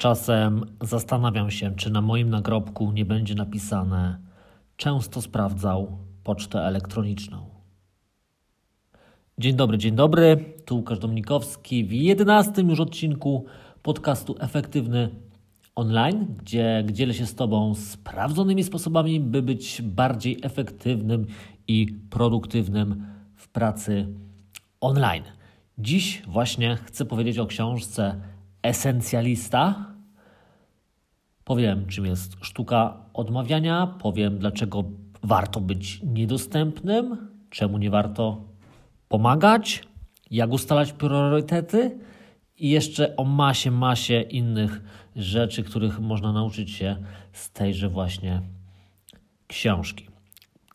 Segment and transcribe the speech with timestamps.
[0.00, 4.18] Czasem zastanawiam się, czy na moim nagrobku nie będzie napisane
[4.76, 7.46] często sprawdzał pocztę elektroniczną.
[9.38, 10.54] Dzień dobry, dzień dobry.
[10.64, 13.44] Tu Łukasz Dominikowski w 11 już odcinku
[13.82, 15.08] podcastu Efektywny
[15.74, 21.26] Online, gdzie dzielę się z Tobą sprawdzonymi sposobami, by być bardziej efektywnym
[21.68, 23.06] i produktywnym
[23.36, 24.06] w pracy
[24.80, 25.24] online.
[25.78, 28.20] Dziś właśnie chcę powiedzieć o książce
[28.62, 29.89] Esencjalista.
[31.50, 34.84] Powiem, czym jest sztuka odmawiania, powiem, dlaczego
[35.22, 38.44] warto być niedostępnym, czemu nie warto
[39.08, 39.84] pomagać,
[40.30, 41.98] jak ustalać priorytety
[42.58, 44.80] i jeszcze o masie, masie innych
[45.16, 46.96] rzeczy, których można nauczyć się
[47.32, 48.42] z tejże właśnie
[49.46, 50.06] książki.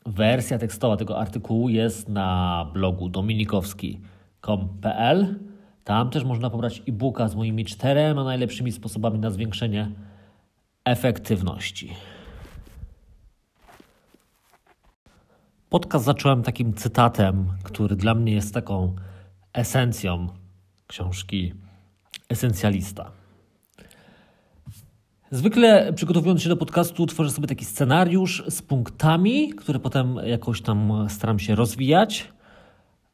[0.06, 5.40] Wersja tekstowa tego artykułu jest na blogu dominikowski.com.pl.
[5.84, 9.92] Tam też można pobrać e-booka z moimi czterema najlepszymi sposobami na zwiększenie
[10.86, 11.94] efektywności.
[15.70, 18.96] Podcast zacząłem takim cytatem, który dla mnie jest taką
[19.54, 20.28] esencją
[20.88, 21.54] książki
[22.30, 23.12] Esencjalista.
[25.32, 31.08] Zwykle przygotowując się do podcastu, tworzę sobie taki scenariusz z punktami, które potem jakoś tam
[31.10, 32.34] staram się rozwijać,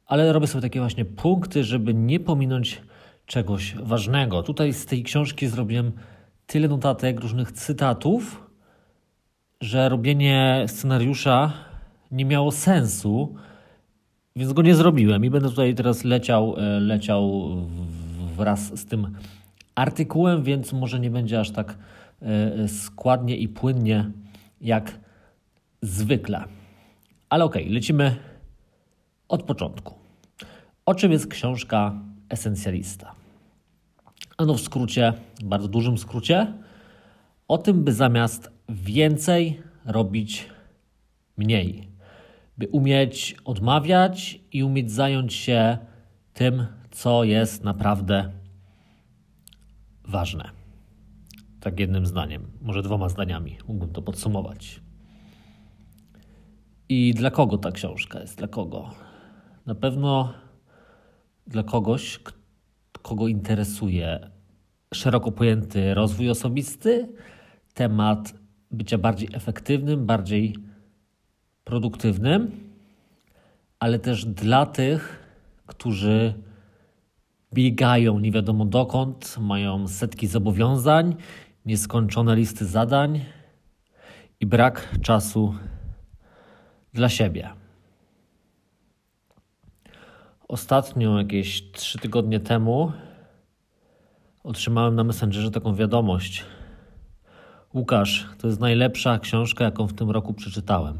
[0.05, 2.81] ale robię sobie takie właśnie punkty, żeby nie pominąć
[3.25, 4.43] czegoś ważnego.
[4.43, 5.91] Tutaj z tej książki zrobiłem
[6.51, 8.49] tyle notatek, różnych cytatów,
[9.61, 11.53] że robienie scenariusza
[12.11, 13.35] nie miało sensu,
[14.35, 17.51] więc go nie zrobiłem i będę tutaj teraz leciał, e, leciał
[18.35, 19.17] wraz z tym
[19.75, 21.77] artykułem, więc może nie będzie aż tak
[22.21, 24.11] e, składnie i płynnie
[24.61, 24.99] jak
[25.81, 26.43] zwykle.
[27.29, 28.15] Ale okej, okay, lecimy
[29.27, 29.93] od początku.
[30.85, 31.93] O czym jest książka
[32.29, 33.20] Esencjalista?
[34.41, 36.53] Ano w skrócie, bardzo dużym skrócie,
[37.47, 40.49] o tym, by zamiast więcej robić
[41.37, 41.87] mniej.
[42.57, 45.77] By umieć odmawiać i umieć zająć się
[46.33, 48.31] tym, co jest naprawdę
[50.07, 50.49] ważne.
[51.59, 54.81] Tak jednym zdaniem, może dwoma zdaniami mógłbym to podsumować.
[56.89, 58.37] I dla kogo ta książka jest?
[58.37, 58.89] Dla kogo?
[59.65, 60.33] Na pewno
[61.47, 62.19] dla kogoś,
[63.01, 64.30] kogo interesuje
[64.93, 67.09] szeroko pojęty rozwój osobisty,
[67.73, 68.33] temat
[68.71, 70.55] bycia bardziej efektywnym, bardziej
[71.63, 72.51] produktywnym,
[73.79, 75.19] ale też dla tych,
[75.65, 76.33] którzy
[77.53, 81.15] biegają nie wiadomo dokąd, mają setki zobowiązań,
[81.65, 83.25] nieskończone listy zadań
[84.39, 85.55] i brak czasu
[86.93, 87.49] dla siebie.
[90.47, 92.91] Ostatnio, jakieś trzy tygodnie temu,
[94.43, 96.45] otrzymałem na Messengerze taką wiadomość.
[97.73, 100.97] Łukasz, to jest najlepsza książka, jaką w tym roku przeczytałem.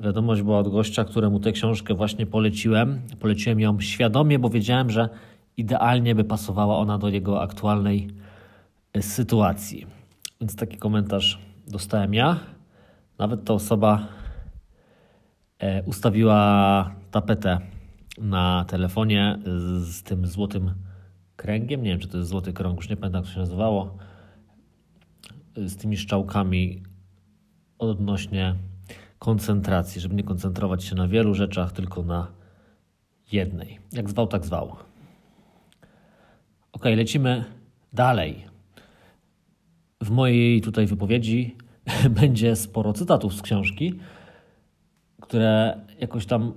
[0.00, 3.00] Wiadomość była od gościa, któremu tę książkę właśnie poleciłem.
[3.20, 5.08] Poleciłem ją świadomie, bo wiedziałem, że
[5.56, 8.08] idealnie by pasowała ona do jego aktualnej
[8.92, 9.86] e, sytuacji.
[10.40, 12.40] Więc taki komentarz dostałem ja.
[13.18, 14.06] Nawet ta osoba
[15.58, 17.58] e, ustawiła tapetę
[18.18, 19.38] na telefonie
[19.78, 20.74] z tym złotym
[21.36, 21.82] kręgiem.
[21.82, 23.96] Nie wiem, czy to jest złoty krąg, już nie pamiętam, jak to się nazywało.
[25.56, 26.82] Z tymi szczałkami
[27.78, 28.54] odnośnie
[29.18, 32.32] koncentracji, żeby nie koncentrować się na wielu rzeczach, tylko na
[33.32, 33.78] jednej.
[33.92, 34.76] Jak zwał, tak zwał.
[36.72, 37.44] Ok, lecimy
[37.92, 38.44] dalej.
[40.00, 41.56] W mojej tutaj wypowiedzi
[42.20, 43.94] będzie sporo cytatów z książki,
[45.20, 46.52] które jakoś tam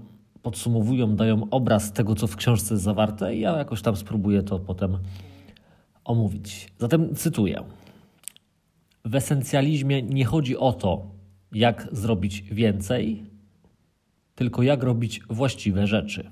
[0.48, 4.60] podsumowują, dają obraz tego, co w książce jest zawarte, i ja jakoś tam spróbuję to
[4.60, 4.98] potem
[6.04, 6.72] omówić.
[6.80, 7.64] Zatem cytuję.
[9.06, 11.12] W esencjalizmie nie chodzi o to,
[11.52, 13.24] jak zrobić więcej,
[14.36, 16.32] tylko jak robić właściwe rzeczy.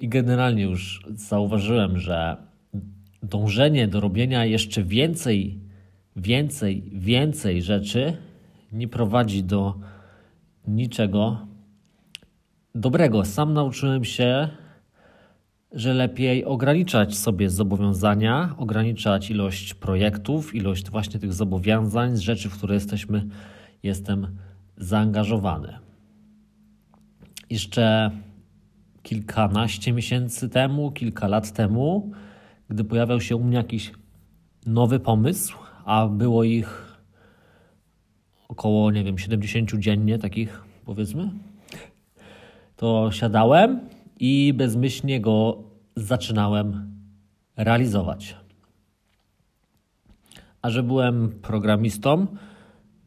[0.00, 2.36] I generalnie już zauważyłem, że
[3.22, 5.58] dążenie do robienia jeszcze więcej,
[6.16, 8.16] więcej, więcej rzeczy
[8.72, 9.74] nie prowadzi do
[10.66, 11.46] niczego
[12.74, 13.24] dobrego.
[13.24, 14.48] Sam nauczyłem się
[15.74, 22.74] że lepiej ograniczać sobie zobowiązania, ograniczać ilość projektów, ilość właśnie tych zobowiązań, rzeczy, w które
[22.74, 23.26] jesteśmy,
[23.82, 24.36] jestem
[24.76, 25.78] zaangażowany.
[27.50, 28.10] Jeszcze
[29.02, 32.12] kilkanaście miesięcy temu, kilka lat temu,
[32.68, 33.92] gdy pojawiał się u mnie jakiś
[34.66, 36.83] nowy pomysł, a było ich
[38.54, 41.30] około, nie wiem, 70 dziennie, takich powiedzmy,
[42.76, 43.80] to siadałem
[44.20, 45.58] i bezmyślnie go
[45.96, 46.90] zaczynałem
[47.56, 48.36] realizować.
[50.62, 52.26] A że byłem programistą,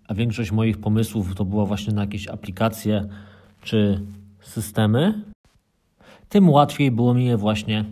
[0.08, 3.08] a większość moich pomysłów to była właśnie na jakieś aplikacje
[3.62, 4.02] czy
[4.42, 5.22] systemy,
[6.30, 7.86] tym łatwiej było mi je właśnie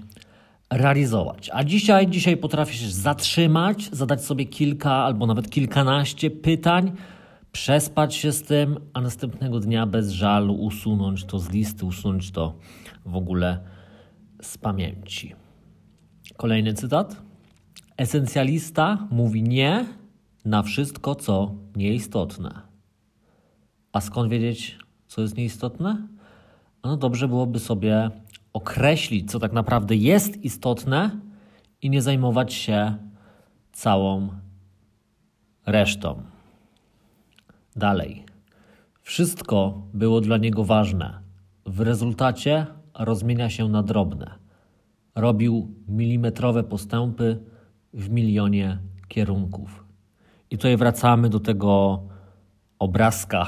[0.69, 1.49] realizować.
[1.53, 6.91] A dzisiaj, dzisiaj potrafię się zatrzymać, zadać sobie kilka albo nawet kilkanaście pytań,
[7.55, 12.53] przespać się z tym, a następnego dnia bez żalu usunąć to z listy, usunąć to
[13.05, 13.59] w ogóle
[14.41, 15.35] z pamięci.
[16.37, 17.21] Kolejny cytat.
[17.97, 19.85] Esencjalista mówi nie
[20.45, 22.61] na wszystko, co nieistotne.
[23.91, 26.07] A skąd wiedzieć, co jest nieistotne?
[26.83, 28.09] No dobrze byłoby sobie
[28.53, 31.19] określić, co tak naprawdę jest istotne
[31.81, 32.97] i nie zajmować się
[33.71, 34.29] całą
[35.65, 36.34] resztą.
[37.75, 38.23] Dalej.
[39.01, 41.19] Wszystko było dla niego ważne.
[41.65, 42.65] W rezultacie
[42.99, 44.31] rozmienia się na drobne.
[45.15, 47.39] Robił milimetrowe postępy
[47.93, 48.77] w milionie
[49.07, 49.85] kierunków.
[50.51, 52.03] I tutaj wracamy do tego
[52.79, 53.45] obrazka,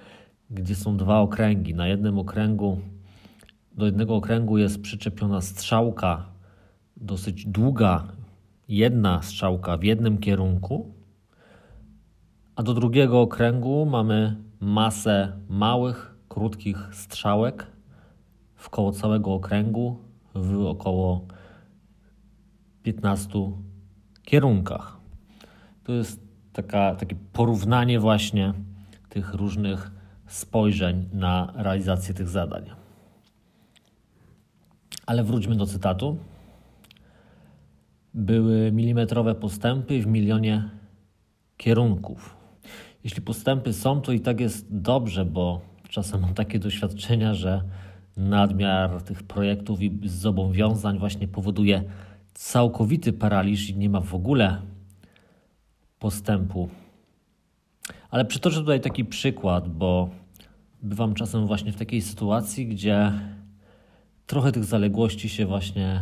[0.50, 1.74] gdzie są dwa okręgi.
[1.74, 2.80] Na jednym okręgu,
[3.72, 6.26] do jednego okręgu jest przyczepiona strzałka,
[6.96, 8.04] dosyć długa,
[8.68, 10.95] jedna strzałka w jednym kierunku,
[12.56, 17.66] a do drugiego okręgu mamy masę małych, krótkich strzałek
[18.54, 19.96] w koło całego okręgu
[20.34, 21.26] w około
[22.82, 23.52] 15
[24.22, 24.96] kierunkach.
[25.84, 26.20] To jest
[26.52, 28.52] taka, takie porównanie właśnie
[29.08, 29.90] tych różnych
[30.26, 32.70] spojrzeń na realizację tych zadań.
[35.06, 36.16] Ale wróćmy do cytatu.
[38.14, 40.70] Były milimetrowe postępy w milionie
[41.56, 42.35] kierunków.
[43.06, 47.62] Jeśli postępy są, to i tak jest dobrze, bo czasem mam takie doświadczenia, że
[48.16, 51.84] nadmiar tych projektów i zobowiązań właśnie powoduje
[52.34, 54.62] całkowity paraliż i nie ma w ogóle
[55.98, 56.68] postępu.
[58.10, 60.10] Ale przytoczę tutaj taki przykład, bo
[60.82, 63.12] bywam czasem właśnie w takiej sytuacji, gdzie
[64.26, 66.00] trochę tych zaległości się właśnie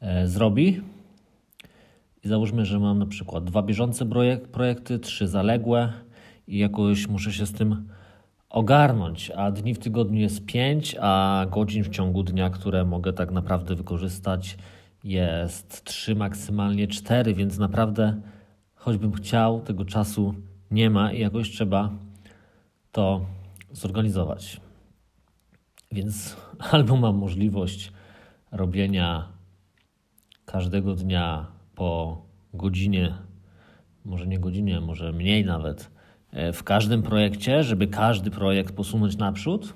[0.00, 0.82] e, zrobi.
[2.26, 5.92] Załóżmy, że mam na przykład dwa bieżące projekt, projekty, trzy zaległe
[6.46, 7.88] i jakoś muszę się z tym
[8.48, 13.30] ogarnąć, a dni w tygodniu jest pięć, a godzin w ciągu dnia, które mogę tak
[13.30, 14.58] naprawdę wykorzystać
[15.04, 18.20] jest trzy, maksymalnie cztery, więc naprawdę
[18.74, 20.34] choćbym chciał, tego czasu
[20.70, 21.90] nie ma i jakoś trzeba
[22.92, 23.26] to
[23.72, 24.60] zorganizować.
[25.92, 26.36] Więc
[26.72, 27.92] albo mam możliwość
[28.52, 29.28] robienia
[30.44, 32.22] każdego dnia po
[32.54, 33.14] godzinie,
[34.04, 35.90] może nie godzinie, może mniej nawet,
[36.30, 39.74] e, w każdym projekcie, żeby każdy projekt posunąć naprzód,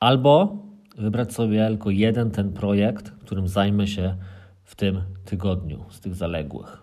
[0.00, 0.56] albo
[0.98, 4.16] wybrać sobie tylko jeden ten projekt, którym zajmę się
[4.64, 6.82] w tym tygodniu z tych zaległych.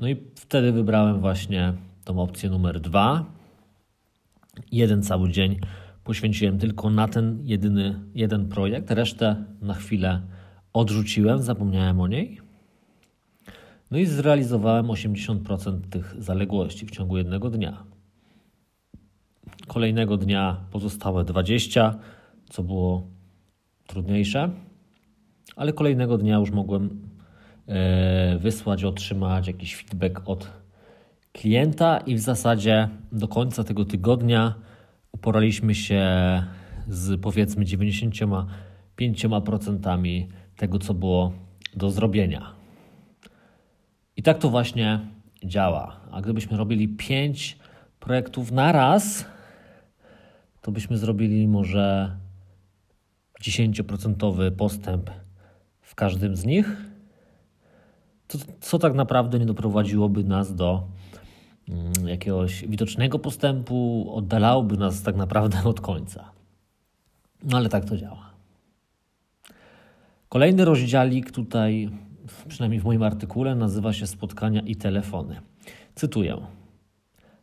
[0.00, 1.72] No i wtedy wybrałem właśnie
[2.04, 3.24] tą opcję numer dwa.
[4.72, 5.60] Jeden cały dzień
[6.04, 10.20] poświęciłem tylko na ten jedyny jeden projekt, resztę na chwilę
[10.72, 12.40] odrzuciłem, zapomniałem o niej.
[13.90, 17.84] No i zrealizowałem 80% tych zaległości w ciągu jednego dnia.
[19.66, 21.98] Kolejnego dnia pozostałe 20,
[22.50, 23.06] co było
[23.86, 24.50] trudniejsze,
[25.56, 27.08] ale kolejnego dnia już mogłem
[27.66, 30.50] e, wysłać, otrzymać jakiś feedback od
[31.32, 34.54] klienta i w zasadzie do końca tego tygodnia
[35.12, 36.02] uporaliśmy się
[36.88, 40.22] z powiedzmy 95%
[40.56, 41.32] tego, co było
[41.76, 42.52] do zrobienia.
[44.16, 45.00] I tak to właśnie
[45.44, 46.00] działa.
[46.10, 47.58] A gdybyśmy robili 5
[48.00, 49.24] projektów na raz,
[50.60, 52.16] to byśmy zrobili może
[53.42, 55.10] 10% postęp
[55.80, 56.76] w każdym z nich,
[58.28, 60.88] co, co tak naprawdę nie doprowadziłoby nas do
[61.68, 66.30] mm, jakiegoś widocznego postępu, oddalałoby nas tak naprawdę od końca.
[67.44, 68.31] No ale tak to działa.
[70.32, 71.90] Kolejny rozdziałik tutaj,
[72.48, 75.40] przynajmniej w moim artykule, nazywa się Spotkania i telefony.
[75.94, 76.36] Cytuję.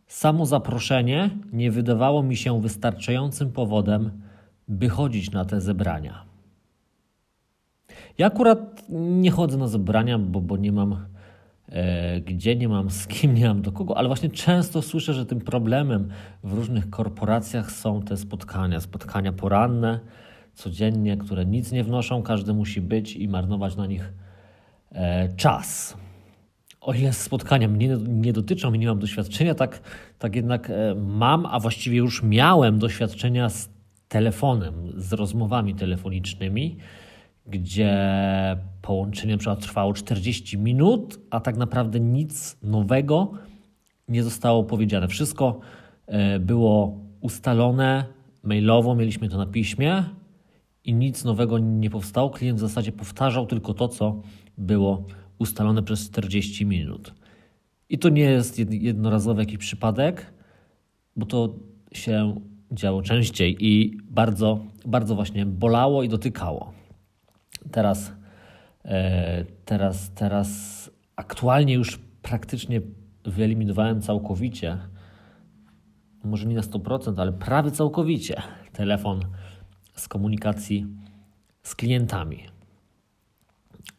[0.07, 4.11] Samo zaproszenie nie wydawało mi się wystarczającym powodem,
[4.67, 6.25] by chodzić na te zebrania.
[8.17, 11.05] Ja akurat nie chodzę na zebrania, bo, bo nie mam
[11.67, 15.25] e, gdzie, nie mam z kim, nie mam do kogo, ale właśnie często słyszę, że
[15.25, 16.09] tym problemem
[16.43, 19.99] w różnych korporacjach są te spotkania, spotkania poranne,
[20.53, 24.13] codziennie, które nic nie wnoszą, każdy musi być i marnować na nich
[24.91, 25.97] e, czas.
[26.81, 29.81] O ile spotkania mnie nie dotyczą i nie mam doświadczenia, tak,
[30.19, 33.69] tak jednak e, mam, a właściwie już miałem doświadczenia z
[34.07, 36.77] telefonem, z rozmowami telefonicznymi,
[37.47, 37.97] gdzie
[38.81, 43.31] połączenie na trwało 40 minut, a tak naprawdę nic nowego
[44.07, 45.07] nie zostało powiedziane.
[45.07, 45.59] Wszystko
[46.07, 48.05] e, było ustalone
[48.43, 50.03] mailowo, mieliśmy to na piśmie
[50.89, 52.29] i nic nowego nie powstało.
[52.29, 54.21] Klient w zasadzie powtarzał tylko to, co
[54.57, 55.05] było
[55.39, 57.13] ustalone przez 40 minut.
[57.89, 60.33] I to nie jest jednorazowy jakiś przypadek,
[61.15, 61.55] bo to
[61.91, 62.35] się
[62.71, 66.73] działo częściej i bardzo, bardzo właśnie bolało i dotykało.
[67.71, 68.13] Teraz,
[68.85, 72.81] e, teraz, teraz aktualnie już praktycznie
[73.25, 74.77] wyeliminowałem całkowicie,
[76.23, 78.41] może nie na 100%, ale prawie całkowicie
[78.73, 79.19] telefon
[79.99, 80.87] z komunikacji
[81.63, 82.39] z klientami.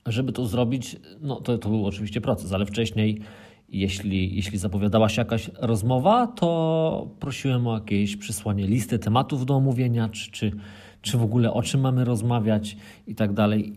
[0.07, 3.21] Żeby to zrobić, no to, to był oczywiście proces, ale wcześniej,
[3.69, 10.09] jeśli, jeśli zapowiadała się jakaś rozmowa, to prosiłem o jakieś przysłanie listy tematów do omówienia,
[10.09, 10.53] czy, czy,
[11.03, 12.77] czy w ogóle o czym mamy rozmawiać
[13.07, 13.73] i tak dalej,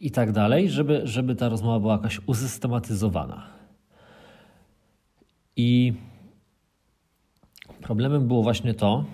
[0.00, 3.46] i tak dalej, żeby, żeby ta rozmowa była jakaś usystematyzowana.
[5.56, 5.92] I
[7.80, 9.04] problemem było właśnie to,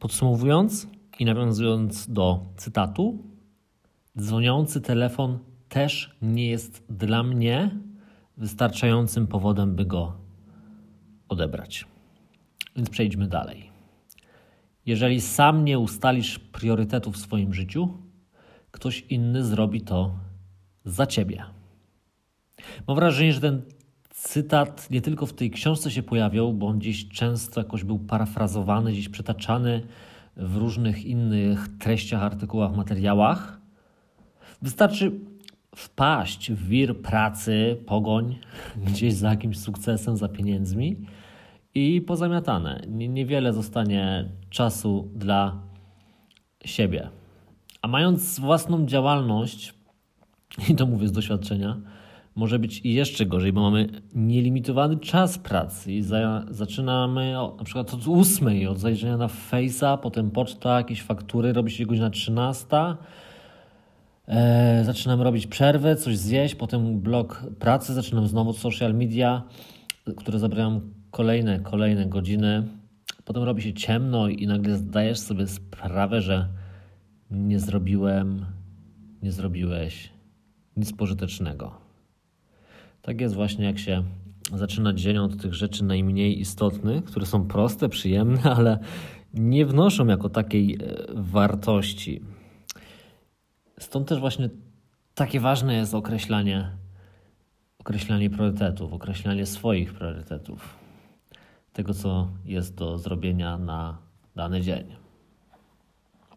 [0.00, 0.88] podsumowując
[1.18, 3.24] i nawiązując do cytatu,
[4.18, 5.38] dzwoniący telefon
[5.68, 7.70] też nie jest dla mnie
[8.36, 10.16] wystarczającym powodem, by go
[11.28, 11.86] odebrać.
[12.76, 13.70] Więc przejdźmy dalej.
[14.86, 17.98] Jeżeli sam nie ustalisz priorytetów w swoim życiu,
[18.70, 20.14] ktoś inny zrobi to
[20.84, 21.44] za ciebie.
[22.86, 23.62] Mam wrażenie, że ten
[24.22, 28.92] cytat nie tylko w tej książce się pojawiał, bo on gdzieś często jakoś był parafrazowany,
[28.92, 29.82] gdzieś przetaczany
[30.36, 33.60] w różnych innych treściach, artykułach, materiałach.
[34.62, 35.12] Wystarczy
[35.76, 38.38] wpaść w wir pracy, pogoń,
[38.86, 40.96] gdzieś za jakimś sukcesem, za pieniędzmi
[41.74, 42.80] i pozamiatane.
[42.88, 45.62] Niewiele zostanie czasu dla
[46.64, 47.10] siebie.
[47.82, 49.74] A mając własną działalność,
[50.68, 51.80] i to mówię z doświadczenia,
[52.34, 58.00] może być jeszcze gorzej, bo mamy nielimitowany czas pracy i za, zaczynamy na przykład od
[58.08, 62.66] 8, od zajrzenia na Face'a, potem poczta, jakieś faktury, robi się godzina 13.
[64.28, 69.42] E, zaczynamy robić przerwę, coś zjeść, potem blok pracy, zaczynam znowu social media,
[70.16, 72.62] które zabierają kolejne, kolejne godziny.
[73.24, 76.48] Potem robi się ciemno i nagle zdajesz sobie sprawę, że
[77.30, 78.46] nie zrobiłem,
[79.22, 80.10] nie zrobiłeś
[80.76, 81.79] nic pożytecznego.
[83.02, 84.04] Tak jest właśnie, jak się
[84.54, 88.78] zaczyna dzień od tych rzeczy najmniej istotnych, które są proste, przyjemne, ale
[89.34, 90.78] nie wnoszą jako takiej e,
[91.14, 92.20] wartości.
[93.78, 94.50] Stąd też właśnie
[95.14, 96.70] takie ważne jest określanie,
[97.78, 100.78] określanie priorytetów, określanie swoich priorytetów,
[101.72, 103.98] tego co jest do zrobienia na
[104.36, 104.96] dany dzień.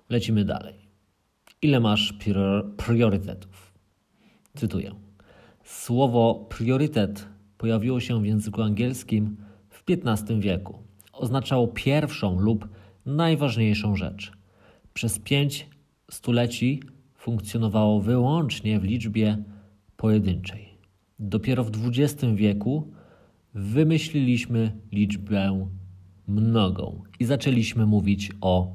[0.09, 0.75] Lecimy dalej.
[1.61, 2.13] Ile masz
[2.77, 3.73] priorytetów?
[4.55, 5.02] Cytuję.
[5.73, 7.27] Słowo priorytet
[7.57, 9.37] pojawiło się w języku angielskim
[9.69, 10.77] w XV wieku.
[11.13, 12.67] Oznaczało pierwszą lub
[13.05, 14.31] najważniejszą rzecz.
[14.93, 15.67] Przez pięć
[16.11, 16.83] stuleci
[17.15, 19.43] funkcjonowało wyłącznie w liczbie
[19.97, 20.69] pojedynczej.
[21.19, 22.91] Dopiero w XX wieku
[23.53, 25.67] wymyśliliśmy liczbę
[26.27, 28.73] mnogą i zaczęliśmy mówić o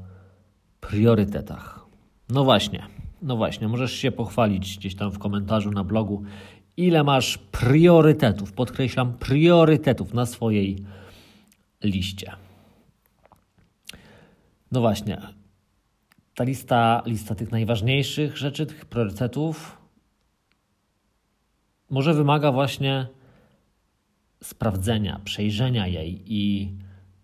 [0.81, 1.87] priorytetach.
[2.29, 2.83] No właśnie,
[3.23, 6.23] no właśnie, możesz się pochwalić gdzieś tam w komentarzu na blogu,
[6.79, 10.85] ile masz priorytetów, podkreślam, priorytetów na swojej
[11.85, 12.33] liście.
[14.73, 15.21] No właśnie,
[16.35, 19.79] ta lista, lista tych najważniejszych rzeczy, tych priorytetów,
[21.91, 23.07] może wymaga właśnie
[24.43, 26.73] sprawdzenia, przejrzenia jej i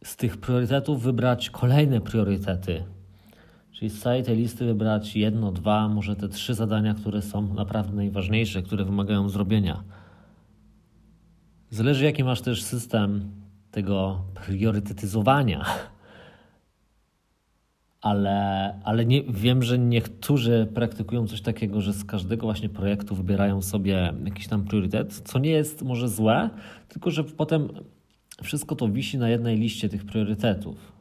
[0.04, 2.84] z tych priorytetów wybrać kolejne priorytety,
[3.74, 7.96] Czyli z całej tej listy wybrać jedno, dwa, może te trzy zadania, które są naprawdę
[7.96, 9.82] najważniejsze, które wymagają zrobienia.
[11.70, 13.30] Zależy, jaki masz też system
[13.70, 15.64] tego priorytetyzowania.
[18.00, 23.62] Ale, ale nie, wiem, że niektórzy praktykują coś takiego, że z każdego właśnie projektu wybierają
[23.62, 26.50] sobie jakiś tam priorytet, co nie jest może złe,
[26.88, 27.68] tylko że potem
[28.42, 30.92] wszystko to wisi na jednej liście tych priorytetów.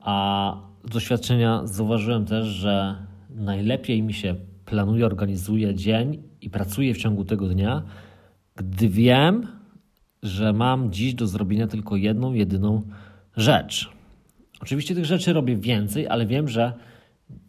[0.00, 2.96] A z doświadczenia zauważyłem też, że
[3.30, 4.34] najlepiej mi się
[4.64, 7.82] planuje, organizuje dzień i pracuję w ciągu tego dnia,
[8.56, 9.46] gdy wiem,
[10.22, 12.82] że mam dziś do zrobienia tylko jedną, jedyną
[13.36, 13.90] rzecz.
[14.60, 16.72] Oczywiście tych rzeczy robię więcej, ale wiem, że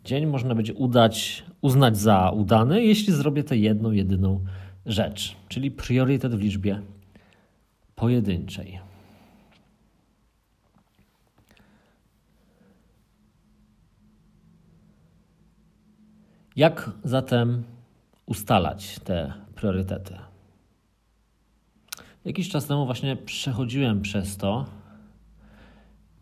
[0.04, 4.40] dzień można będzie udać, uznać za udany, jeśli zrobię tę jedną, jedyną
[4.86, 6.82] rzecz, czyli priorytet w liczbie
[7.96, 8.80] pojedynczej.
[16.56, 17.64] Jak zatem
[18.26, 20.18] ustalać te priorytety?
[22.26, 24.66] Jakiś czas temu właśnie przechodziłem przez to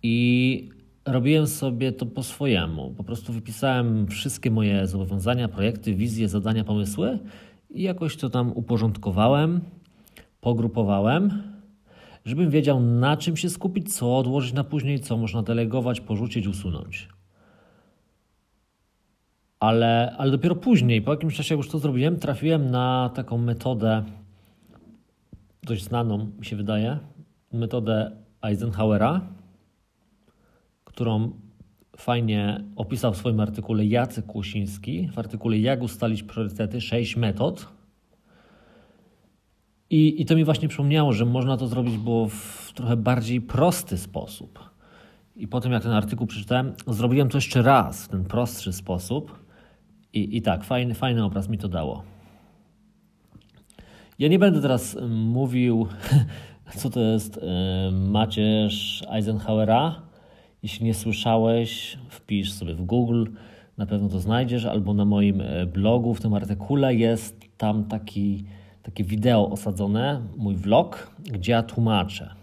[0.04, 0.70] i
[1.06, 2.94] robiłem sobie to po swojemu.
[2.98, 7.20] Po prostu wypisałem wszystkie moje zobowiązania, projekty, wizje, zadania, pomysły
[7.70, 9.62] i jakoś to tam uporządkowałem,
[10.42, 11.44] pogrupowałem,
[12.26, 17.08] żebym wiedział na czym się skupić, co odłożyć na później, co można delegować, porzucić, usunąć.
[19.62, 24.04] Ale, ale dopiero później, po jakimś czasie, jak już to zrobiłem, trafiłem na taką metodę,
[25.64, 27.00] dość znaną, mi się wydaje,
[27.54, 29.22] metodę Eisenhowera,
[30.84, 31.32] którą
[31.98, 37.68] fajnie opisał w swoim artykule Jacek Kłosiński, w artykule Jak ustalić priorytety, 6 metod.
[39.90, 43.98] I, I to mi właśnie przypomniało, że można to zrobić było w trochę bardziej prosty
[43.98, 44.60] sposób.
[45.36, 49.41] I po tym, jak ten artykuł przeczytałem, zrobiłem to jeszcze raz w ten prostszy sposób.
[50.14, 52.04] I, i tak, fajny, fajny obraz mi to dało.
[54.20, 55.88] Ja nie będę teraz mówił,
[56.78, 57.40] co to jest
[57.92, 60.02] macierz Eisenhowera.
[60.64, 63.26] Jeśli nie słyszałeś, wpisz sobie w Google,
[63.78, 68.46] na pewno to znajdziesz, albo na moim e, blogu w tym artykule jest tam taki,
[68.84, 72.36] takie wideo osadzone, mój vlog, gdzie ja tłumaczę.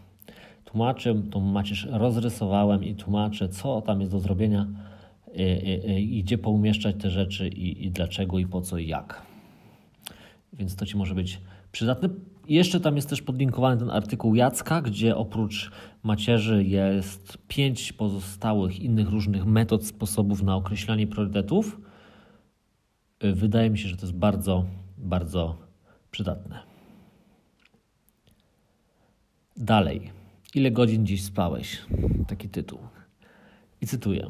[0.64, 4.66] Tłumaczę, tą macierz rozrysowałem i tłumaczę, co tam jest do zrobienia
[5.38, 5.42] i,
[5.90, 9.22] i, i gdzie poumieszczać te rzeczy i, i dlaczego i po co i jak.
[10.52, 11.40] Więc to Ci może być
[11.72, 12.08] przydatne.
[12.48, 15.70] Jeszcze tam jest też podlinkowany ten artykuł Jacka, gdzie oprócz
[16.02, 21.80] macierzy jest pięć pozostałych innych różnych metod, sposobów na określanie priorytetów.
[23.20, 24.64] Wydaje mi się, że to jest bardzo,
[24.98, 25.58] bardzo
[26.10, 26.58] przydatne.
[29.56, 30.10] Dalej.
[30.54, 31.78] Ile godzin dziś spałeś?
[32.28, 32.78] Taki tytuł.
[33.80, 34.26] I cytuję.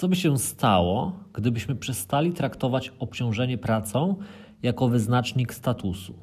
[0.00, 4.16] Co by się stało, gdybyśmy przestali traktować obciążenie pracą
[4.62, 6.14] jako wyznacznik statusu?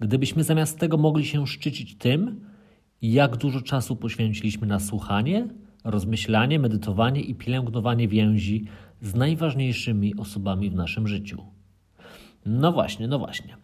[0.00, 2.40] Gdybyśmy zamiast tego mogli się szczycić tym,
[3.02, 5.48] jak dużo czasu poświęciliśmy na słuchanie,
[5.84, 8.64] rozmyślanie, medytowanie i pielęgnowanie więzi
[9.00, 11.42] z najważniejszymi osobami w naszym życiu.
[12.46, 13.56] No właśnie, no właśnie.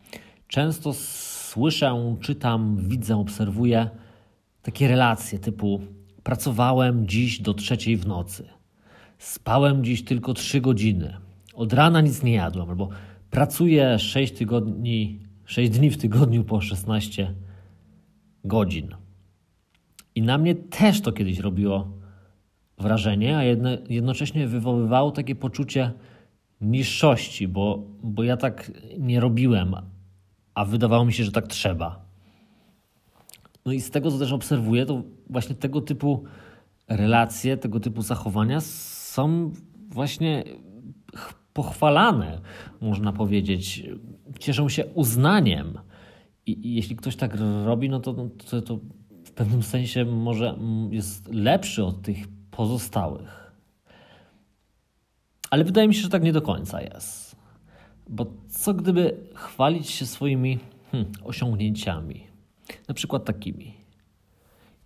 [0.49, 3.91] Często słyszę, czytam, widzę, obserwuję
[4.63, 5.81] takie relacje typu
[6.23, 8.56] pracowałem dziś do trzeciej w nocy,
[9.19, 11.17] spałem dziś tylko trzy godziny,
[11.55, 12.89] od rana nic nie jadłem, albo
[13.31, 17.35] pracuję sześć tygodni 6 dni w tygodniu po 16
[18.45, 18.95] godzin.
[20.15, 21.89] I na mnie też to kiedyś robiło
[22.79, 25.93] wrażenie, a jedno, jednocześnie wywoływało takie poczucie
[26.61, 29.75] niższości, bo, bo ja tak nie robiłem,
[30.55, 32.07] a wydawało mi się, że tak trzeba.
[33.65, 36.25] No i z tego, co też obserwuję, to właśnie tego typu
[36.89, 38.61] relacje, tego typu zachowania
[39.17, 39.53] są
[39.89, 40.45] właśnie
[41.53, 42.41] pochwalane,
[42.81, 43.83] można powiedzieć,
[44.41, 45.79] cieszą się uznaniem.
[46.47, 48.79] I, i jeśli ktoś tak robi, no to, no to, to
[49.25, 50.59] w pewnym sensie może
[50.91, 53.53] jest lepszy od tych pozostałych.
[55.51, 57.37] Ale wydaje mi się, że tak nie do końca jest.
[58.09, 60.59] Bo co gdyby chwalić się swoimi
[60.93, 62.27] hmm, osiągnięciami?
[62.89, 63.75] Na przykład takimi.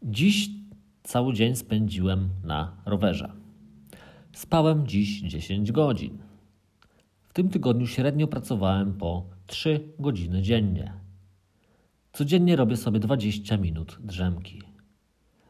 [0.03, 0.49] Dziś
[1.03, 3.40] cały dzień spędziłem na rowerze.
[4.33, 6.19] Spałem dziś 10 godzin.
[7.29, 10.93] W tym tygodniu średnio pracowałem po 3 godziny dziennie.
[12.13, 14.63] Codziennie robię sobie 20 minut drzemki.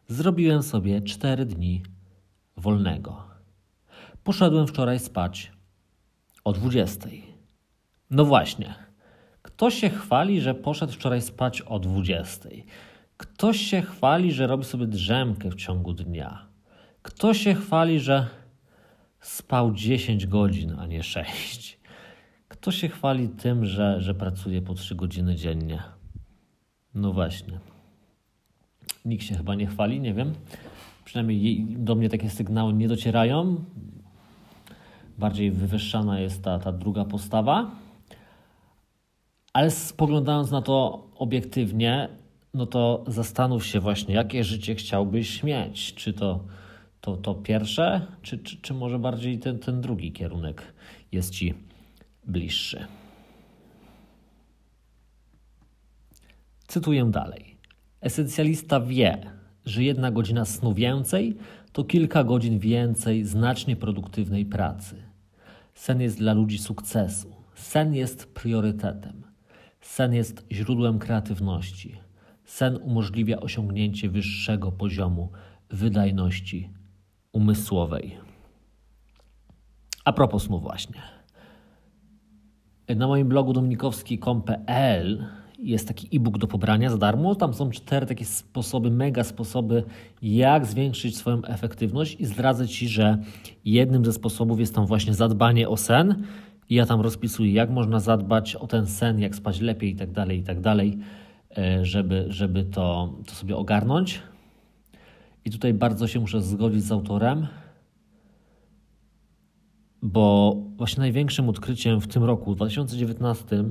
[0.08, 1.82] Zrobiłem sobie 4 dni
[2.56, 3.24] wolnego.
[4.24, 5.52] Poszedłem wczoraj spać
[6.44, 7.08] o 20.
[8.10, 8.74] No właśnie.
[9.42, 12.48] Kto się chwali, że poszedł wczoraj spać o 20?
[13.16, 16.46] Ktoś się chwali, że robi sobie drzemkę w ciągu dnia.
[17.02, 18.26] Kto się chwali, że
[19.20, 21.80] spał 10 godzin, a nie 6.
[22.48, 25.82] Kto się chwali tym, że, że pracuje po 3 godziny dziennie?
[26.94, 27.58] No właśnie.
[29.04, 30.32] Nikt się chyba nie chwali, nie wiem.
[31.04, 33.64] Przynajmniej do mnie takie sygnały nie docierają.
[35.18, 37.70] Bardziej wywyższana jest ta, ta druga postawa.
[39.52, 42.08] Ale spoglądając na to obiektywnie,
[42.54, 45.94] no to zastanów się właśnie, jakie życie chciałbyś mieć.
[45.94, 46.44] Czy to
[47.00, 50.62] to, to pierwsze, czy, czy, czy może bardziej ten, ten drugi kierunek
[51.12, 51.54] jest Ci
[52.26, 52.86] bliższy?
[56.66, 57.56] Cytuję dalej.
[58.00, 59.30] Esencjalista wie,
[59.64, 61.36] że jedna godzina snu więcej
[61.72, 64.96] to kilka godzin więcej znacznie produktywnej pracy.
[65.74, 67.32] Sen jest dla ludzi sukcesu.
[67.54, 69.22] Sen jest priorytetem.
[69.80, 71.96] Sen jest źródłem kreatywności.
[72.44, 75.30] Sen umożliwia osiągnięcie wyższego poziomu
[75.70, 76.70] wydajności
[77.32, 78.16] umysłowej.
[80.04, 81.02] A propos snu właśnie.
[82.96, 85.24] Na moim blogu dominikowski.com.pl
[85.58, 87.34] jest taki e-book do pobrania za darmo.
[87.34, 89.84] Tam są cztery takie sposoby, mega sposoby,
[90.22, 93.18] jak zwiększyć swoją efektywność i zdradzę Ci, że
[93.64, 96.22] jednym ze sposobów jest tam właśnie zadbanie o sen.
[96.70, 100.38] Ja tam rozpisuję, jak można zadbać o ten sen, jak spać lepiej i tak dalej,
[100.38, 100.98] i tak dalej,
[101.58, 104.22] e, żeby, żeby to, to sobie ogarnąć.
[105.44, 107.46] I tutaj bardzo się muszę zgodzić z autorem,
[110.02, 113.64] bo właśnie największym odkryciem w tym roku, w 2019,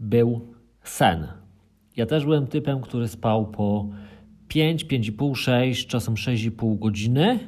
[0.00, 1.26] był sen.
[1.96, 3.88] Ja też byłem typem, który spał po
[4.48, 7.38] 5, 5,5, 6, czasem 6,5 godziny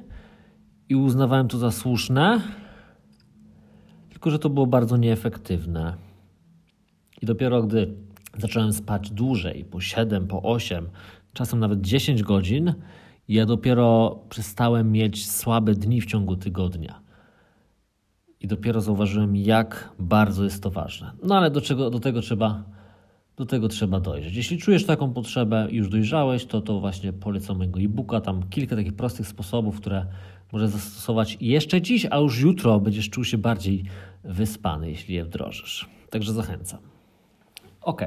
[0.88, 2.40] i uznawałem to za słuszne,
[4.10, 5.96] tylko że to było bardzo nieefektywne.
[7.22, 7.94] I dopiero gdy
[8.38, 10.88] zacząłem spać dłużej, po 7, po 8,
[11.32, 12.74] czasem nawet 10 godzin,
[13.28, 17.00] ja dopiero przestałem mieć słabe dni w ciągu tygodnia.
[18.40, 21.12] I dopiero zauważyłem, jak bardzo jest to ważne.
[21.22, 22.64] No ale do, czego, do tego trzeba
[23.36, 24.36] do tego trzeba dojrzeć.
[24.36, 28.20] Jeśli czujesz taką potrzebę i już dojrzałeś, to to właśnie polecam mojego e-booka.
[28.20, 30.06] Tam kilka takich prostych sposobów, które
[30.52, 33.84] możesz zastosować jeszcze dziś, a już jutro będziesz czuł się bardziej
[34.24, 35.88] wyspany, jeśli je wdrożysz.
[36.10, 36.80] Także zachęcam.
[37.80, 38.02] Ok.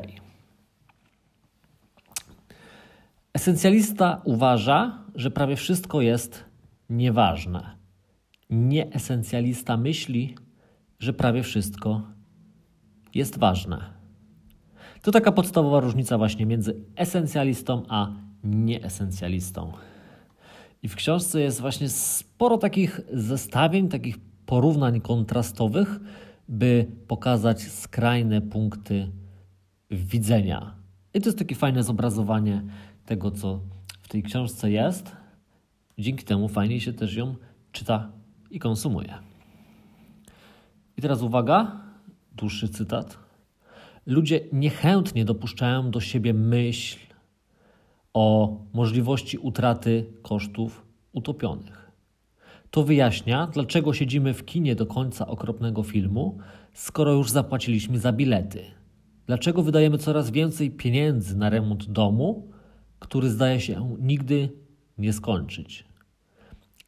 [3.34, 6.46] Esencjalista uważa, że prawie wszystko jest
[6.90, 7.76] nieważne.
[8.50, 10.36] Nieesencjalista myśli,
[11.00, 12.02] że prawie wszystko
[13.16, 13.94] jest ważne.
[15.02, 18.12] To taka podstawowa różnica właśnie między esencjalistą a
[18.44, 19.72] nieesencjalistą.
[20.84, 26.00] I w książce jest właśnie sporo takich zestawień, takich porównań kontrastowych,
[26.48, 29.12] by pokazać skrajne punkty
[29.92, 30.76] widzenia.
[31.14, 32.64] I to jest takie fajne zobrazowanie
[33.10, 33.60] tego, co
[34.02, 35.12] w tej książce jest.
[35.98, 37.36] Dzięki temu fajnie się też ją
[37.72, 38.12] czyta
[38.52, 39.14] i konsumuje.
[40.98, 41.82] I teraz uwaga,
[42.36, 43.18] dłuższy cytat.
[44.06, 47.00] Ludzie niechętnie dopuszczają do siebie myśl
[48.14, 51.92] o możliwości utraty kosztów utopionych.
[52.72, 56.38] To wyjaśnia, dlaczego siedzimy w kinie do końca okropnego filmu,
[56.74, 58.64] skoro już zapłaciliśmy za bilety.
[59.26, 62.59] Dlaczego wydajemy coraz więcej pieniędzy na remont domu,
[63.00, 64.50] który zdaje się nigdy
[64.98, 65.86] nie skończyć.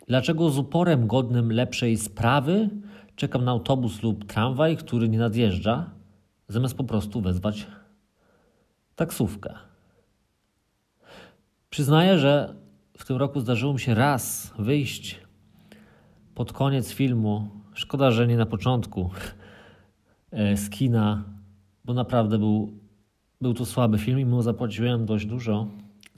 [0.08, 2.69] Dlaczego z uporem godnym lepszej sprawy
[3.15, 5.89] czekam na autobus lub tramwaj, który nie nadjeżdża,
[6.47, 7.67] zamiast po prostu wezwać
[8.95, 9.54] taksówkę.
[11.69, 12.56] Przyznaję, że
[12.97, 15.19] w tym roku zdarzyło mi się raz wyjść
[16.36, 17.50] pod koniec filmu.
[17.74, 19.10] Szkoda, że nie na początku
[20.32, 21.24] e, z kina,
[21.86, 22.74] bo naprawdę był,
[23.41, 25.67] był to słaby film i mu zapłaciłem dość dużo.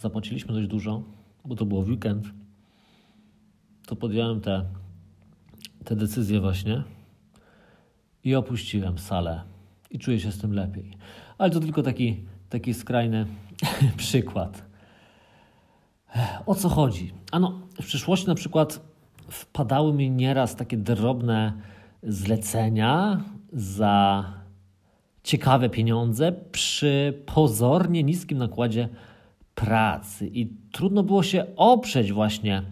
[0.04, 1.04] Zapłaciliśmy dość dużo,
[1.46, 2.26] bo to było weekend.
[3.86, 4.66] To podjąłem te,
[5.86, 6.84] te decyzje właśnie
[8.24, 9.44] i opuściłem salę
[9.92, 10.98] i czuję się z tym lepiej.
[11.38, 13.26] Ale to tylko taki, taki skrajny
[13.98, 14.66] przykład.
[16.46, 17.14] O co chodzi?
[17.32, 18.82] Ano, w przyszłości na przykład
[19.30, 21.54] wpadały mi nieraz takie drobne
[22.04, 23.22] zlecenia
[23.54, 24.24] za
[25.24, 28.90] ciekawe pieniądze przy pozornie niskim nakładzie
[29.56, 32.64] pracy i trudno było się oprzeć właśnie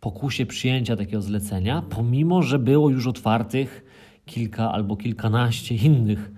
[0.00, 3.84] pokusie przyjęcia takiego zlecenia, pomimo że było już otwartych
[4.26, 6.30] kilka albo kilkanaście innych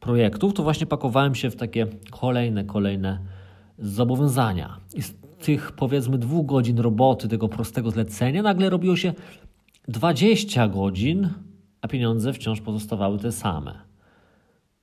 [0.00, 3.18] projektów, to właśnie pakowałem się w takie kolejne, kolejne
[3.78, 4.80] zobowiązania.
[4.94, 9.12] I z tych powiedzmy dwóch godzin roboty, tego prostego zlecenia, nagle robiło się
[9.88, 11.28] 20 godzin,
[11.80, 13.85] a pieniądze wciąż pozostawały te same.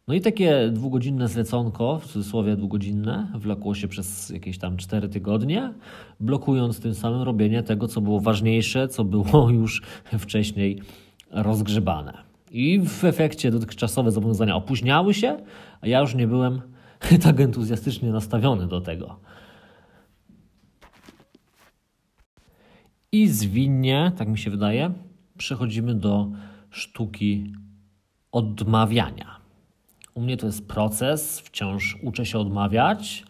[0.08, 5.74] No i takie dwugodzinne zleconko, w cudzysłowie dwugodzinne, wlokło się przez jakieś tam 4 tygodnie,
[6.20, 9.82] blokując tym samym robienie tego, co było ważniejsze, co było już
[10.20, 10.82] wcześniej
[11.32, 12.24] rozgrzebane.
[12.52, 15.38] I w efekcie dotychczasowe zobowiązania opóźniały się,
[15.82, 16.62] a ja już nie byłem
[17.24, 19.20] tak entuzjastycznie nastawiony do tego.
[23.12, 24.92] I zwinnie, tak mi się wydaje,
[25.38, 26.32] przechodzimy do
[26.70, 27.54] sztuki
[28.32, 29.43] odmawiania.
[30.14, 33.24] U mnie to jest proces, wciąż uczę się odmawiać.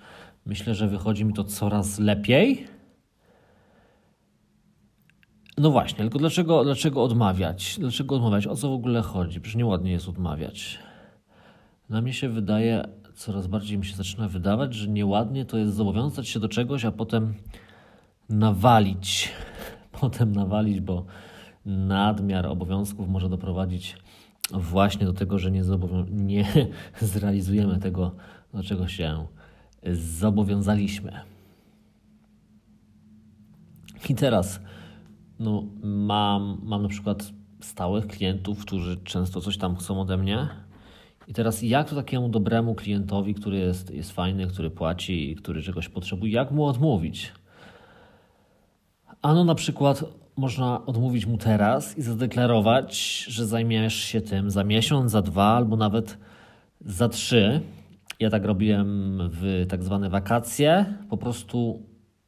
[0.46, 2.68] Myślę, że wychodzi mi to coraz lepiej.
[5.58, 7.76] No właśnie, tylko dlaczego, dlaczego odmawiać?
[7.80, 8.48] Dlaczego odmawiać?
[8.48, 9.42] O co w ogóle chodzi?
[9.42, 10.80] Przecież nieładnie jest odmawiać.
[11.90, 16.28] Na mnie się wydaje, coraz bardziej mi się zaczyna wydawać, że nieładnie to jest zobowiązać
[16.28, 17.34] się do czegoś, a potem
[18.30, 19.32] nawalić.
[20.02, 21.06] Potem nawalić, bo
[21.66, 23.96] nadmiar obowiązków może doprowadzić
[24.52, 25.62] właśnie do tego, że nie,
[26.12, 26.46] nie
[27.02, 28.16] zrealizujemy tego,
[28.54, 29.28] do czego się
[29.94, 31.20] zobowiązaliśmy.
[34.10, 34.60] I teraz
[35.40, 40.48] no, mam, mam na przykład stałych klientów, którzy często coś tam chcą ode mnie
[41.28, 45.90] I teraz jak to takiemu dobremu klientowi, który jest, jest fajny, który płaci który czegoś
[45.90, 47.32] potrzebuje, jak mu odmówić?
[49.22, 50.04] Ano na przykład
[50.38, 55.76] można odmówić mu teraz i zadeklarować, że zajmiesz się tym za miesiąc, za dwa albo
[55.76, 56.18] nawet
[56.86, 57.62] za trzy.
[58.20, 60.86] Ja tak robiłem w tak zwane wakacje.
[61.10, 61.80] Po prostu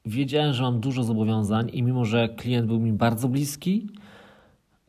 [0.05, 3.87] wiedziałem, że mam dużo zobowiązań i mimo, że klient był mi bardzo bliski,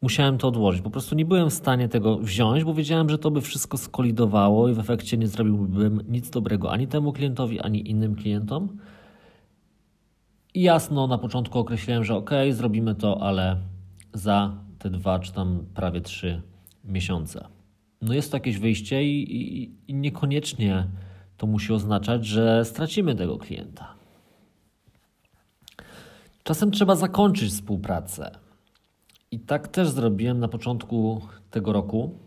[0.03, 0.83] musiałem to odłożyć.
[0.83, 4.69] Po prostu nie byłem w stanie tego wziąć, bo wiedziałem, że to by wszystko skolidowało
[4.69, 8.69] i w efekcie nie zrobiłbym nic dobrego ani temu klientowi, ani innym klientom.
[10.57, 13.57] Jasno na początku określiłem, że ok, zrobimy to, ale
[14.12, 16.42] za te dwa czy tam prawie trzy
[16.85, 17.49] miesiące.
[18.03, 20.87] No jest to jakieś wyjście i, i, i niekoniecznie
[21.37, 23.95] to musi oznaczać, że stracimy tego klienta.
[26.42, 28.31] Czasem trzeba zakończyć współpracę.
[29.31, 32.19] I tak też zrobiłem na początku tego roku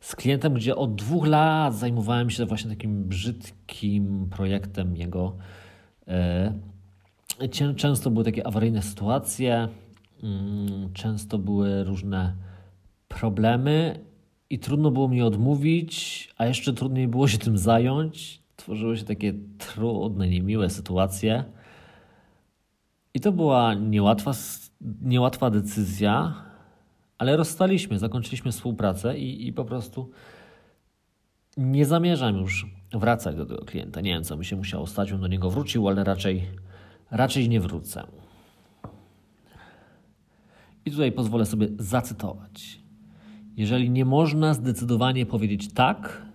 [0.00, 5.36] z klientem, gdzie od dwóch lat zajmowałem się właśnie takim brzydkim projektem jego.
[6.08, 6.73] E,
[7.76, 9.68] często były takie awaryjne sytuacje,
[10.22, 12.34] mm, często były różne
[13.08, 14.00] problemy
[14.50, 18.42] i trudno było mi odmówić, a jeszcze trudniej było się tym zająć.
[18.56, 21.44] Tworzyły się takie trudne, niemiłe sytuacje.
[23.14, 24.32] I to była niełatwa,
[25.02, 26.34] niełatwa decyzja,
[27.18, 30.10] ale rozstaliśmy, zakończyliśmy współpracę i, i po prostu
[31.56, 34.00] nie zamierzam już wracać do tego klienta.
[34.00, 36.48] Nie wiem, co mi się musiało stać, bym do niego wrócił, ale raczej,
[37.14, 38.06] raczej nie wrócę.
[40.84, 42.80] I tutaj pozwolę sobie zacytować.
[43.56, 46.26] Jeżeli nie można zdecydowanie powiedzieć tak,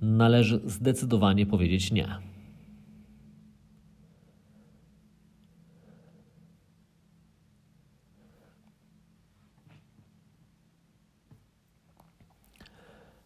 [0.00, 2.08] należy zdecydowanie powiedzieć nie.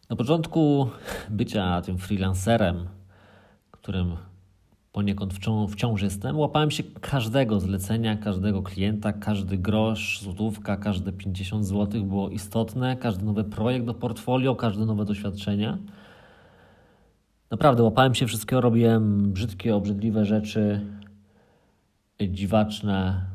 [0.09, 0.89] Na początku
[1.29, 2.87] bycia tym freelancerem,
[3.71, 4.17] którym
[4.97, 5.33] poniekąd
[5.69, 12.29] wciąż, jestem, łapałem się każdego zlecenia, każdego klienta, każdy grosz, złotówka, każde 50 zł było
[12.29, 15.77] istotne, każdy nowy projekt do portfolio, każde nowe doświadczenie.
[17.51, 20.81] Naprawdę łapałem się wszystkiego, robiłem brzydkie, obrzydliwe rzeczy,
[22.29, 23.25] dziwaczne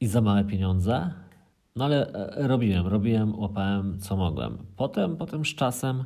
[0.00, 1.10] i za małe pieniądze.
[1.76, 4.58] No ale e, robiłem, robiłem, łapałem co mogłem.
[4.76, 6.04] Potem, potem z czasem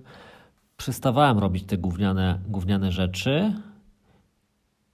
[0.76, 3.52] przestawałem robić te gówniane, gówniane rzeczy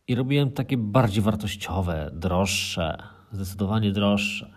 [0.08, 4.50] i robiłem takie bardziej wartościowe, droższe, zdecydowanie droższe.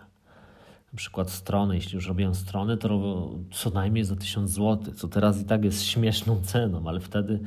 [0.93, 5.41] Na przykład strony, jeśli już robiłem strony, to co najmniej za 1000 zł, co teraz
[5.41, 7.39] i tak jest śmieszną ceną, ale wtedy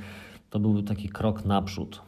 [0.50, 2.02] to był taki krok naprzód.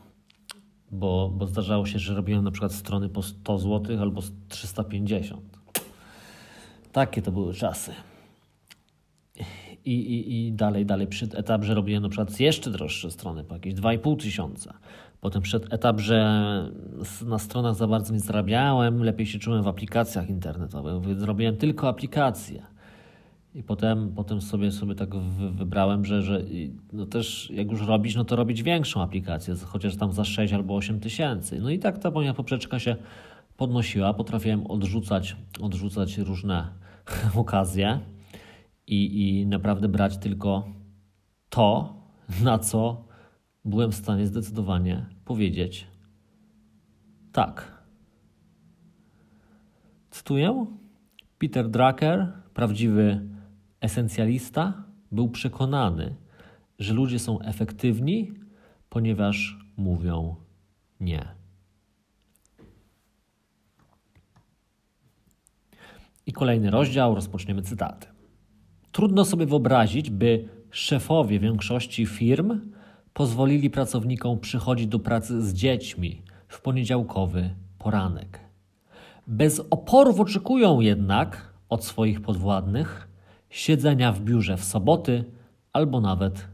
[0.90, 5.59] Bo, bo zdarzało się, że robiłem na przykład strony po 100 zł albo 350.
[6.92, 7.92] Takie to były czasy.
[9.85, 13.55] I, i, i dalej, dalej przy etap, że robiłem na przykład jeszcze droższe strony, po
[13.55, 14.74] jakieś 2,5 tysiąca.
[15.22, 16.18] Potem przed etap, że
[17.26, 21.88] na stronach za bardzo nie zarabiałem, lepiej się czułem w aplikacjach internetowych, więc robiłem tylko
[21.88, 22.62] aplikacje.
[23.54, 25.08] I potem, potem sobie, sobie tak
[25.52, 26.42] wybrałem, że, że
[26.92, 30.76] no też jak już robić, no to robić większą aplikację, chociaż tam za 6 albo
[30.76, 31.61] 8 tysięcy.
[31.61, 32.96] No i tak ta moja poprzeczka się
[33.56, 34.14] podnosiła.
[34.14, 36.68] Potrafiłem odrzucać, odrzucać różne
[37.35, 38.00] okazje
[38.87, 40.68] i, i naprawdę brać tylko
[41.48, 41.94] to,
[42.44, 43.12] na co
[43.64, 45.87] byłem w stanie zdecydowanie powiedzieć
[47.33, 47.83] tak.
[50.11, 50.66] Cytuję:
[51.38, 53.29] Peter Drucker, prawdziwy
[53.81, 56.14] esencjalista, był przekonany,
[56.79, 58.33] że ludzie są efektywni,
[58.88, 60.37] ponieważ mówią
[61.01, 61.29] nie.
[66.27, 68.07] I kolejny rozdział, rozpoczniemy cytaty.
[68.92, 72.72] Trudno sobie wyobrazić, by szefowie większości firm
[73.14, 78.40] pozwolili pracownikom przychodzić do pracy z dziećmi w poniedziałkowy poranek.
[79.27, 83.09] Bez oporów oczekują jednak od swoich podwładnych
[83.51, 85.25] siedzenia w biurze w soboty
[85.72, 86.48] albo nawet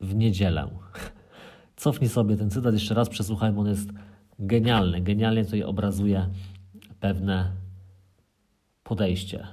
[0.00, 0.70] w niedzielę.
[1.76, 3.90] Cofnij sobie ten cytat jeszcze raz, przesłuchaj, bo on jest
[4.38, 5.00] genialny.
[5.00, 6.28] Genialnie tutaj obrazuje
[7.00, 7.52] pewne
[8.82, 9.46] podejście.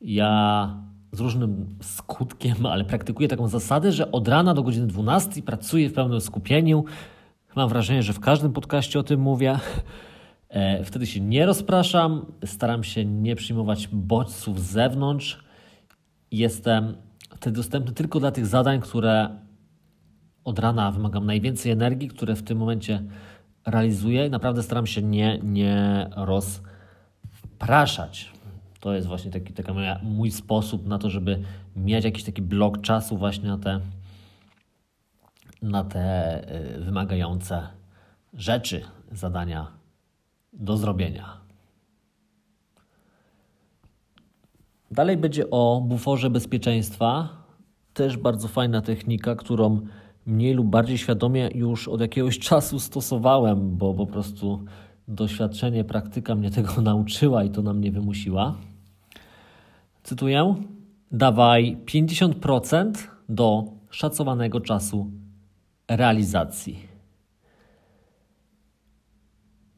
[0.00, 0.74] Ja
[1.12, 5.92] z różnym skutkiem, ale praktykuję taką zasadę, że od rana do godziny 12 pracuję w
[5.92, 6.84] pełnym skupieniu.
[7.56, 9.58] Mam wrażenie, że w każdym podcaście o tym mówię.
[10.48, 15.44] E, wtedy się nie rozpraszam, staram się nie przyjmować bodźców z zewnątrz.
[16.30, 16.96] Jestem
[17.36, 19.28] wtedy dostępny tylko dla tych zadań, które
[20.44, 23.02] od rana wymagam najwięcej energii, które w tym momencie
[23.66, 24.30] realizuję.
[24.30, 28.32] Naprawdę staram się nie, nie rozpraszać.
[28.80, 31.42] To jest właśnie taki, taki mój sposób na to, żeby
[31.76, 33.80] mieć jakiś taki blok czasu właśnie na te,
[35.62, 36.44] na te
[36.76, 37.68] y, wymagające
[38.34, 39.66] rzeczy, zadania
[40.52, 41.40] do zrobienia.
[44.90, 47.28] Dalej będzie o buforze bezpieczeństwa.
[47.94, 49.80] Też bardzo fajna technika, którą
[50.26, 54.64] mniej lub bardziej świadomie już od jakiegoś czasu stosowałem, bo po prostu
[55.08, 58.54] doświadczenie, praktyka mnie tego nauczyła i to na mnie wymusiła.
[60.02, 60.54] Cytuję:
[61.12, 62.92] Dawaj 50%
[63.28, 65.10] do szacowanego czasu
[65.88, 66.88] realizacji.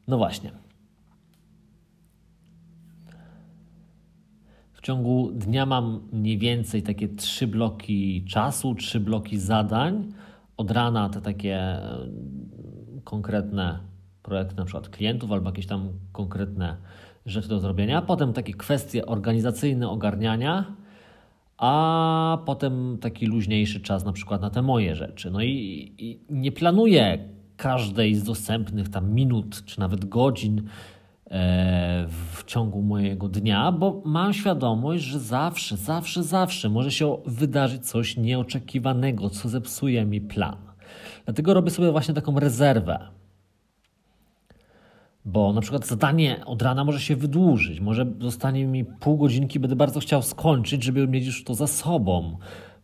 [0.07, 0.51] No właśnie.
[4.73, 10.13] W ciągu dnia mam mniej więcej takie trzy bloki czasu, trzy bloki zadań.
[10.57, 12.09] Od rana te takie e,
[13.03, 13.79] konkretne
[14.23, 16.77] projekty, na przykład klientów, albo jakieś tam konkretne
[17.25, 18.01] rzeczy do zrobienia.
[18.01, 20.65] Potem takie kwestie organizacyjne, ogarniania,
[21.57, 25.31] a potem taki luźniejszy czas, na przykład na te moje rzeczy.
[25.31, 30.61] No i, i nie planuję każdej z dostępnych tam minut, czy nawet godzin
[31.27, 37.87] e, w ciągu mojego dnia, bo mam świadomość, że zawsze, zawsze, zawsze może się wydarzyć
[37.89, 40.57] coś nieoczekiwanego, co zepsuje mi plan.
[41.25, 43.22] Dlatego robię sobie właśnie taką rezerwę.
[45.25, 49.75] Bo na przykład zadanie od rana może się wydłużyć, może zostanie mi pół godzinki, będę
[49.75, 52.37] bardzo chciał skończyć, żeby mieć już to za sobą.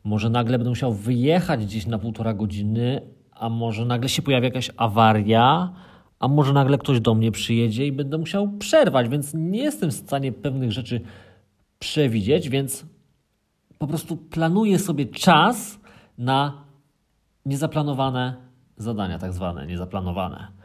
[0.04, 4.72] Może nagle będę musiał wyjechać gdzieś na półtora godziny, a może nagle się pojawi jakaś
[4.78, 5.74] awaria,
[6.20, 9.94] a może nagle ktoś do mnie przyjedzie i będę musiał przerwać, więc nie jestem w
[9.94, 11.02] stanie pewnych rzeczy
[11.80, 12.86] przewidzieć, więc
[13.78, 15.80] po prostu planuję sobie czas
[16.18, 16.64] na
[17.46, 18.36] niezaplanowane
[18.78, 20.59] zadania, tak zwane niezaplanowane.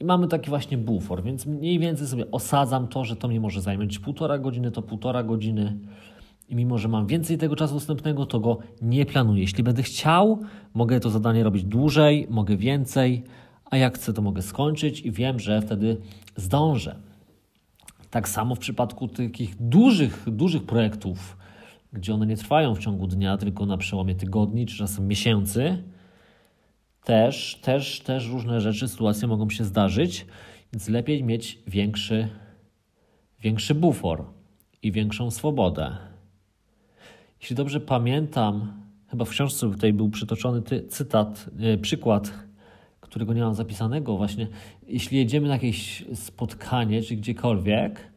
[0.00, 3.60] I mamy taki właśnie bufor, więc mniej więcej sobie osadzam to, że to mnie może
[3.60, 5.78] zająć półtora godziny, to półtora godziny
[6.48, 9.40] i mimo, że mam więcej tego czasu dostępnego, to go nie planuję.
[9.40, 10.38] Jeśli będę chciał,
[10.74, 13.24] mogę to zadanie robić dłużej, mogę więcej,
[13.64, 15.96] a jak chcę, to mogę skończyć i wiem, że wtedy
[16.36, 16.96] zdążę.
[18.10, 21.36] Tak samo w przypadku takich dużych, dużych projektów,
[21.92, 25.82] gdzie one nie trwają w ciągu dnia, tylko na przełomie tygodni czy czasem miesięcy,
[27.08, 30.26] też, też, też różne rzeczy, sytuacje mogą się zdarzyć,
[30.72, 32.28] więc lepiej mieć większy,
[33.40, 34.24] większy bufor
[34.82, 35.96] i większą swobodę.
[37.40, 42.32] Jeśli dobrze pamiętam, chyba w książce tutaj był przytoczony ty, cytat, yy, przykład,
[43.00, 44.48] którego nie mam zapisanego właśnie.
[44.86, 48.12] Jeśli jedziemy na jakieś spotkanie czy gdziekolwiek,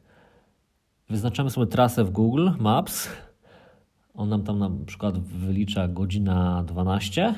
[1.10, 3.10] wyznaczamy sobie trasę w Google Maps,
[4.14, 7.36] on nam tam na przykład wylicza godzina 12.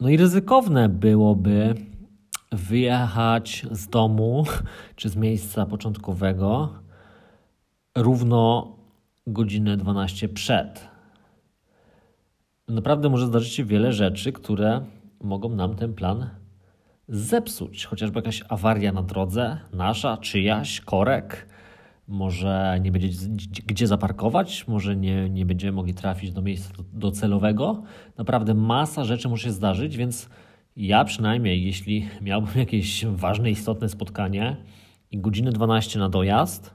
[0.00, 1.74] No i ryzykowne byłoby
[2.52, 4.44] wyjechać z domu
[4.96, 6.74] czy z miejsca początkowego
[7.96, 8.76] równo
[9.26, 10.88] godzinę 12 przed.
[12.68, 14.84] Naprawdę może zdarzyć się wiele rzeczy, które
[15.20, 16.30] mogą nam ten plan
[17.08, 17.84] zepsuć.
[17.84, 21.48] Chociażby jakaś awaria na drodze, nasza, czyjaś, korek,
[22.08, 23.08] może nie będzie
[23.66, 27.82] gdzie zaparkować, może nie, nie będziemy mogli trafić do miejsca docelowego.
[28.18, 30.28] Naprawdę masa rzeczy może się zdarzyć, więc
[30.76, 34.56] ja przynajmniej, jeśli miałbym jakieś ważne, istotne spotkanie
[35.10, 36.74] i godzinę 12 na dojazd,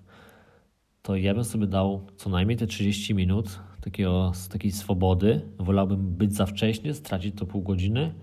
[1.01, 5.41] to ja bym sobie dał co najmniej te 30 minut takiego, takiej swobody.
[5.59, 8.13] Wolałbym być za wcześnie, stracić to pół godziny,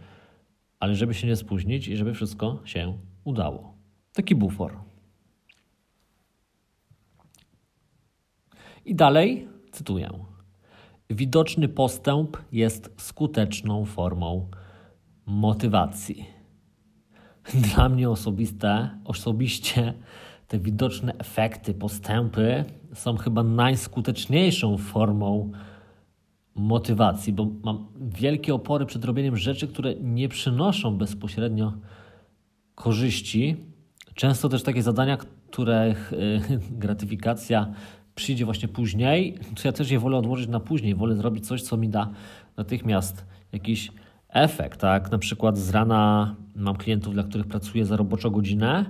[0.80, 3.74] ale żeby się nie spóźnić i żeby wszystko się udało.
[4.12, 4.89] Taki bufor.
[8.84, 10.10] I dalej cytuję.
[11.10, 14.48] Widoczny postęp jest skuteczną formą
[15.26, 16.26] motywacji.
[17.74, 19.94] Dla mnie osobiste, osobiście
[20.48, 22.64] te widoczne efekty, postępy
[22.94, 25.52] są chyba najskuteczniejszą formą
[26.54, 31.72] motywacji, bo mam wielkie opory przed robieniem rzeczy, które nie przynoszą bezpośrednio
[32.74, 33.56] korzyści.
[34.14, 36.12] Często też takie zadania, których
[36.82, 37.72] gratyfikacja
[38.20, 40.94] przyjdzie właśnie później, to ja też je wolę odłożyć na później.
[40.94, 42.10] Wolę zrobić coś, co mi da
[42.56, 43.92] natychmiast jakiś
[44.28, 44.80] efekt.
[44.80, 45.10] Tak?
[45.10, 48.84] Na przykład z rana mam klientów, dla których pracuję za roboczo godzinę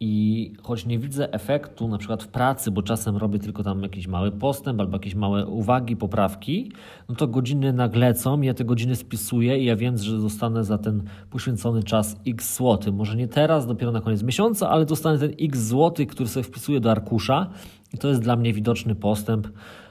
[0.00, 4.06] i choć nie widzę efektu na przykład w pracy, bo czasem robię tylko tam jakiś
[4.06, 6.72] mały postęp albo jakieś małe uwagi, poprawki,
[7.08, 11.02] no to godziny naglecą, ja te godziny spisuję i ja wiem, że dostanę za ten
[11.30, 12.92] poświęcony czas x złoty.
[12.92, 16.80] Może nie teraz, dopiero na koniec miesiąca, ale dostanę ten x złoty, który sobie wpisuję
[16.80, 17.50] do arkusza
[17.98, 19.48] to jest dla mnie widoczny postęp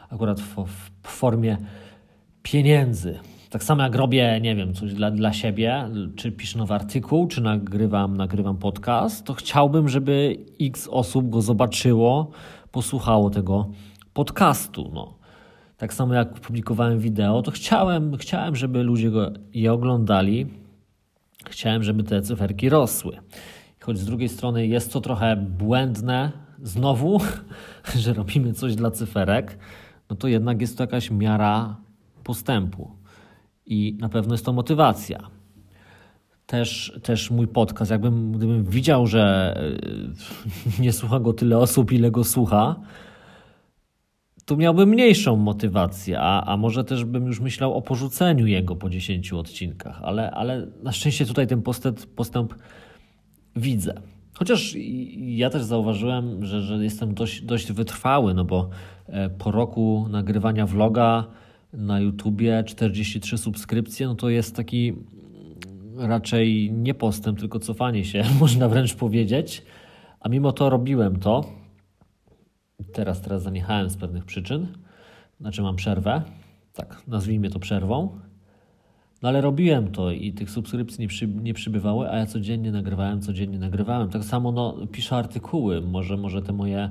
[0.09, 0.55] akurat w,
[1.03, 1.57] w formie
[2.43, 3.19] pieniędzy.
[3.49, 7.41] Tak samo jak robię, nie wiem, coś dla, dla siebie, czy piszę nowy artykuł, czy
[7.41, 12.31] nagrywam, nagrywam podcast, to chciałbym, żeby x osób go zobaczyło,
[12.71, 13.69] posłuchało tego
[14.13, 14.91] podcastu.
[14.93, 15.13] No.
[15.77, 20.47] Tak samo jak publikowałem wideo, to chciałem, chciałem żeby ludzie go, je oglądali.
[21.49, 23.17] Chciałem, żeby te cyferki rosły.
[23.79, 26.31] Choć z drugiej strony jest to trochę błędne,
[26.61, 27.19] znowu,
[28.01, 29.57] że robimy coś dla cyferek,
[30.09, 31.75] no to jednak jest to jakaś miara
[32.23, 32.91] postępu.
[33.65, 35.19] I na pewno jest to motywacja.
[36.45, 39.55] Też, też mój podcast, jakbym gdybym widział, że
[40.77, 42.75] e, nie słucha go tyle osób, ile go słucha,
[44.45, 48.89] to miałbym mniejszą motywację, a, a może też bym już myślał o porzuceniu jego po
[48.89, 52.53] 10 odcinkach, ale, ale na szczęście tutaj ten postęp, postęp
[53.55, 54.01] widzę.
[54.33, 54.75] Chociaż
[55.17, 58.69] ja też zauważyłem, że, że jestem dość, dość wytrwały, no bo
[59.07, 61.27] e, po roku nagrywania vloga
[61.73, 64.93] na YouTubie 43 subskrypcje, no to jest taki
[65.97, 69.63] raczej nie postęp, tylko cofanie się, można wręcz powiedzieć.
[70.19, 71.45] A mimo to robiłem to.
[72.93, 74.67] Teraz, teraz zaniechałem z pewnych przyczyn.
[75.39, 76.21] Znaczy mam przerwę.
[76.73, 78.19] Tak, nazwijmy to przerwą.
[79.23, 83.21] No ale robiłem to i tych subskrypcji nie, przy, nie przybywały, a ja codziennie nagrywałem,
[83.21, 84.09] codziennie nagrywałem.
[84.09, 85.81] Tak samo no, piszę artykuły.
[85.81, 86.89] Może, może te moje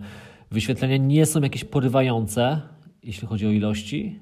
[0.50, 2.60] wyświetlenia nie są jakieś porywające,
[3.02, 4.20] jeśli chodzi o ilości.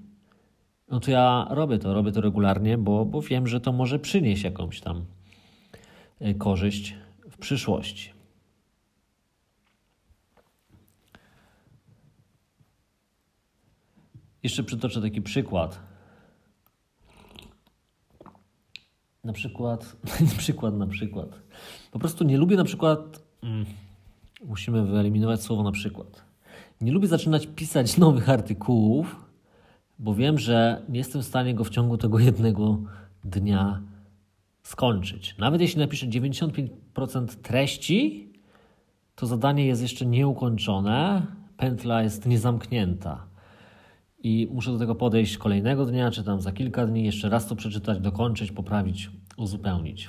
[0.88, 4.42] No to ja robię to, robię to regularnie, bo, bo wiem, że to może przynieść
[4.42, 5.04] jakąś tam
[6.20, 6.94] e, korzyść
[7.30, 8.10] w przyszłości.
[14.42, 15.89] Jeszcze przytoczę taki przykład
[19.24, 19.96] Na przykład,
[20.38, 21.28] przykład na przykład.
[21.90, 23.64] Po prostu nie lubię na przykład, mm,
[24.44, 26.22] musimy wyeliminować słowo na przykład.
[26.80, 29.16] Nie lubię zaczynać pisać nowych artykułów,
[29.98, 32.78] bo wiem, że nie jestem w stanie go w ciągu tego jednego
[33.24, 33.80] dnia
[34.62, 35.34] skończyć.
[35.38, 38.32] Nawet jeśli napiszę 95% treści,
[39.16, 43.29] to zadanie jest jeszcze nieukończone, pętla jest niezamknięta
[44.22, 47.56] i muszę do tego podejść kolejnego dnia, czy tam za kilka dni, jeszcze raz to
[47.56, 50.08] przeczytać, dokończyć, poprawić, uzupełnić.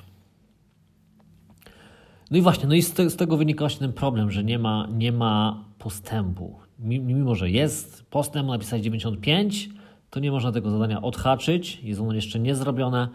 [2.31, 4.59] No i właśnie, no i z, te, z tego wynika właśnie ten problem, że nie
[4.59, 6.59] ma, nie ma postępu.
[6.79, 9.69] Mimo, że jest postęp, napisać 95,
[10.09, 13.07] to nie można tego zadania odhaczyć, jest ono jeszcze niezrobione.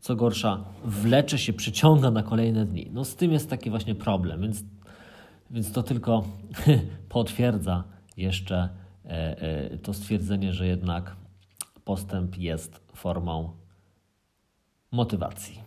[0.00, 2.90] Co gorsza, wlecze się, przyciąga na kolejne dni.
[2.92, 4.64] No z tym jest taki właśnie problem, więc,
[5.50, 6.24] więc to tylko
[7.08, 7.84] potwierdza
[8.16, 8.68] jeszcze
[9.82, 11.16] to stwierdzenie, że jednak
[11.84, 13.50] postęp jest formą
[14.90, 15.60] motywacji.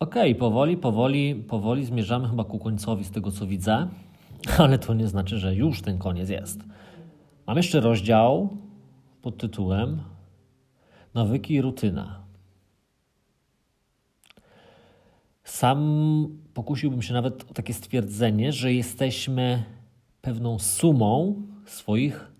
[0.00, 3.88] Ok, powoli, powoli, powoli zmierzamy chyba ku końcowi z tego, co widzę,
[4.58, 6.60] ale to nie znaczy, że już ten koniec jest.
[7.46, 8.56] Mam jeszcze rozdział
[9.22, 10.02] pod tytułem
[11.14, 12.20] Nawyki i rutyna.
[15.44, 19.64] Sam pokusiłbym się nawet o takie stwierdzenie, że jesteśmy
[20.22, 22.32] pewną sumą swoich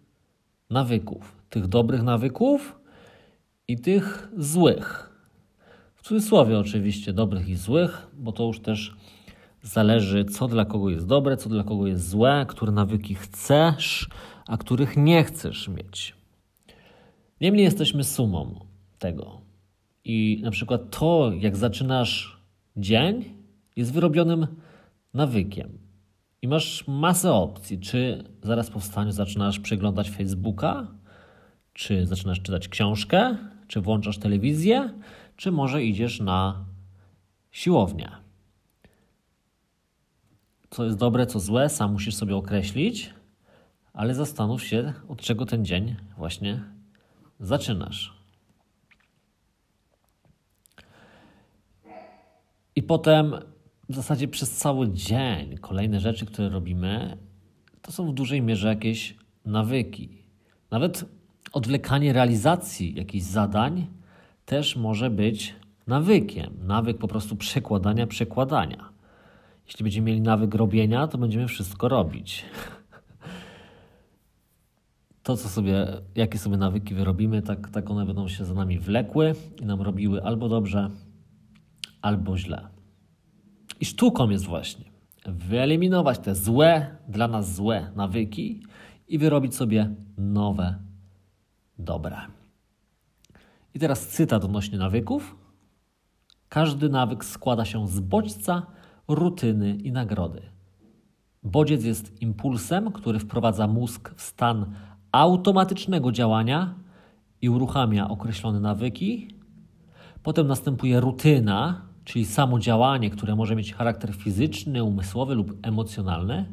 [0.70, 1.36] nawyków.
[1.50, 2.80] Tych dobrych nawyków
[3.68, 5.10] i tych złych.
[5.94, 8.96] W cudzysłowie oczywiście dobrych i złych, bo to już też
[9.62, 14.08] zależy, co dla kogo jest dobre, co dla kogo jest złe, które nawyki chcesz,
[14.46, 16.14] a których nie chcesz mieć.
[17.40, 18.60] Niemniej jesteśmy sumą
[18.98, 19.40] tego.
[20.04, 22.40] I na przykład to, jak zaczynasz
[22.76, 23.24] dzień,
[23.76, 24.46] jest wyrobionym
[25.14, 25.79] nawykiem.
[26.42, 27.80] I masz masę opcji.
[27.80, 30.86] Czy zaraz po wstaniu zaczynasz przeglądać Facebooka,
[31.72, 33.36] czy zaczynasz czytać książkę,
[33.68, 34.92] czy włączasz telewizję,
[35.36, 36.64] czy może idziesz na
[37.50, 38.10] siłownię.
[40.70, 43.14] Co jest dobre, co złe, sam musisz sobie określić,
[43.92, 46.62] ale zastanów się, od czego ten dzień właśnie
[47.40, 48.20] zaczynasz.
[52.76, 53.34] I potem
[53.90, 57.16] w zasadzie przez cały dzień kolejne rzeczy, które robimy,
[57.82, 60.22] to są w dużej mierze jakieś nawyki.
[60.70, 61.04] Nawet
[61.52, 63.86] odwlekanie realizacji jakichś zadań
[64.44, 65.54] też może być
[65.86, 66.54] nawykiem.
[66.62, 68.88] Nawyk po prostu przekładania, przekładania.
[69.66, 72.44] Jeśli będziemy mieli nawyk robienia, to będziemy wszystko robić.
[75.22, 79.34] To, co sobie, jakie sobie nawyki wyrobimy, tak, tak one będą się za nami wlekły
[79.62, 80.90] i nam robiły albo dobrze,
[82.02, 82.79] albo źle.
[83.80, 84.84] I sztuką jest właśnie
[85.26, 88.62] wyeliminować te złe, dla nas złe nawyki
[89.08, 90.78] i wyrobić sobie nowe,
[91.78, 92.16] dobre.
[93.74, 95.36] I teraz cytat odnośnie nawyków.
[96.48, 98.66] Każdy nawyk składa się z bodźca,
[99.08, 100.42] rutyny i nagrody.
[101.42, 104.74] Bodziec jest impulsem, który wprowadza mózg w stan
[105.12, 106.74] automatycznego działania
[107.42, 109.34] i uruchamia określone nawyki.
[110.22, 116.52] Potem następuje rutyna, czyli samo działanie, które może mieć charakter fizyczny, umysłowy lub emocjonalny.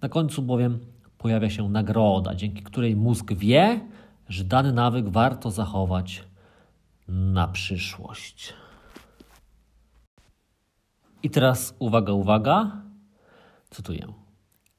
[0.00, 0.78] Na końcu bowiem
[1.18, 3.80] pojawia się nagroda, dzięki której mózg wie,
[4.28, 6.24] że dany nawyk warto zachować
[7.08, 8.54] na przyszłość.
[11.22, 12.82] I teraz uwaga, uwaga.
[13.70, 14.12] Cytuję.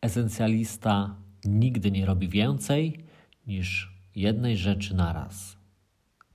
[0.02, 1.16] Esencjalista
[1.46, 3.06] nigdy nie robi więcej
[3.48, 5.58] niż jednej rzeczy naraz.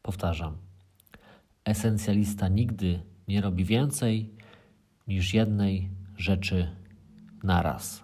[0.02, 0.56] Powtarzam.
[1.64, 4.30] Esencjalista nigdy nie robi więcej
[5.08, 6.76] niż jednej rzeczy
[7.42, 8.02] naraz.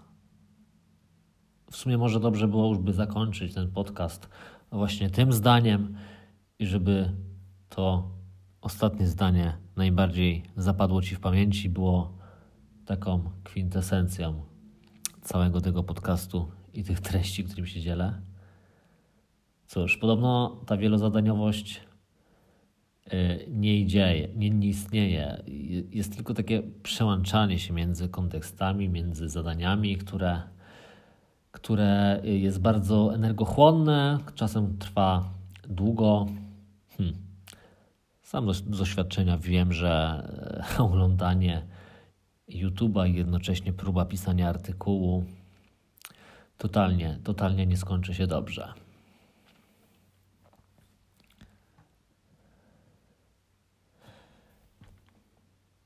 [1.70, 4.28] W sumie może dobrze było już by zakończyć ten podcast
[4.72, 5.96] właśnie tym zdaniem
[6.58, 7.12] i żeby
[7.68, 8.10] to
[8.60, 12.18] ostatnie zdanie najbardziej zapadło Ci w pamięci, było
[12.86, 14.42] taką kwintesencją
[15.22, 18.20] całego tego podcastu i tych treści, którym się dzielę.
[19.66, 21.80] Cóż, podobno ta wielozadaniowość
[23.48, 25.42] nie idzie, nie, nie istnieje.
[25.90, 30.42] Jest tylko takie przełączanie się między kontekstami, między zadaniami, które,
[31.50, 35.24] które jest bardzo energochłonne, czasem trwa
[35.68, 36.26] długo.
[36.98, 37.16] Hmm.
[38.22, 40.22] Sam z doświadczenia wiem, że
[40.78, 41.62] oglądanie
[42.48, 45.24] YouTube'a i jednocześnie próba pisania artykułu
[46.58, 48.83] totalnie, totalnie nie skończy się dobrze.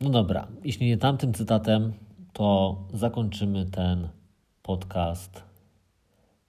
[0.00, 1.92] No dobra, jeśli nie tamtym cytatem,
[2.32, 4.08] to zakończymy ten
[4.62, 5.42] podcast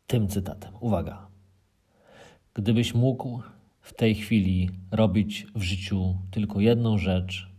[0.07, 0.73] tym cytatem.
[0.79, 1.27] Uwaga.
[2.53, 3.41] Gdybyś mógł
[3.81, 7.49] w tej chwili robić w życiu tylko jedną rzecz,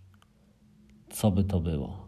[1.11, 2.07] co by to było?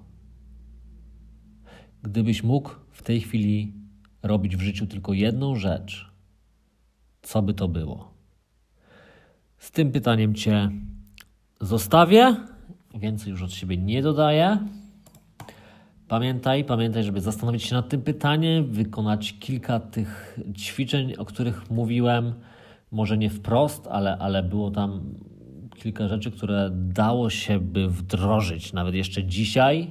[2.03, 3.73] Gdybyś mógł w tej chwili
[4.23, 6.13] robić w życiu tylko jedną rzecz,
[7.23, 8.13] co by to było?
[9.59, 10.71] Z tym pytaniem Cię
[11.61, 12.37] zostawię.
[12.95, 14.59] Więcej już od siebie nie dodaję.
[16.09, 22.33] Pamiętaj, pamiętaj, żeby zastanowić się nad tym pytaniem, wykonać kilka tych ćwiczeń, o których mówiłem.
[22.91, 25.15] Może nie wprost, ale, ale było tam
[25.77, 29.91] kilka rzeczy, które dało się by wdrożyć nawet jeszcze dzisiaj.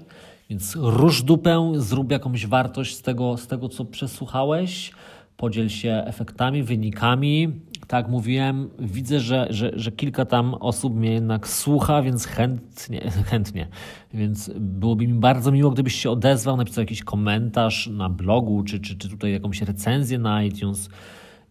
[0.49, 4.91] Więc rusz dupę, zrób jakąś wartość z tego, z tego co przesłuchałeś,
[5.38, 7.62] podziel się efektami, wynikami.
[7.91, 13.67] Tak mówiłem, widzę, że, że, że kilka tam osób mnie jednak słucha, więc chętnie, chętnie.
[14.13, 18.97] Więc byłoby mi bardzo miło, gdybyś się odezwał, napisał jakiś komentarz na blogu, czy, czy,
[18.97, 20.89] czy tutaj jakąś recenzję na iTunes.